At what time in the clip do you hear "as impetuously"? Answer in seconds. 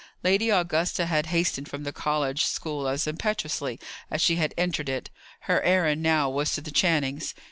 2.87-3.79